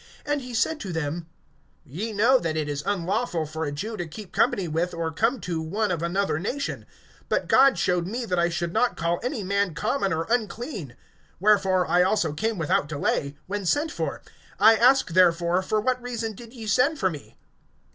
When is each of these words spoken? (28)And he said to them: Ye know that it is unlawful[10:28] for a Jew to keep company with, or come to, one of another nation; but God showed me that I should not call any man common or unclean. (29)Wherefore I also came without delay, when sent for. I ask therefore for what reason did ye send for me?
(28)And 0.25 0.41
he 0.41 0.53
said 0.55 0.79
to 0.79 0.91
them: 0.91 1.27
Ye 1.85 2.11
know 2.11 2.39
that 2.39 2.57
it 2.57 2.67
is 2.67 2.81
unlawful[10:28] 2.81 3.49
for 3.49 3.65
a 3.65 3.71
Jew 3.71 3.97
to 3.97 4.07
keep 4.07 4.31
company 4.31 4.67
with, 4.67 4.95
or 4.95 5.11
come 5.11 5.39
to, 5.41 5.61
one 5.61 5.91
of 5.91 6.01
another 6.01 6.39
nation; 6.39 6.87
but 7.29 7.47
God 7.47 7.77
showed 7.77 8.07
me 8.07 8.25
that 8.25 8.39
I 8.39 8.49
should 8.49 8.73
not 8.73 8.97
call 8.97 9.19
any 9.21 9.43
man 9.43 9.75
common 9.75 10.11
or 10.11 10.23
unclean. 10.27 10.95
(29)Wherefore 11.39 11.87
I 11.87 12.01
also 12.01 12.33
came 12.33 12.57
without 12.57 12.89
delay, 12.89 13.37
when 13.45 13.63
sent 13.63 13.91
for. 13.91 14.23
I 14.59 14.75
ask 14.75 15.09
therefore 15.11 15.61
for 15.61 15.79
what 15.79 16.01
reason 16.01 16.33
did 16.33 16.51
ye 16.51 16.65
send 16.65 16.97
for 16.97 17.11
me? 17.11 17.37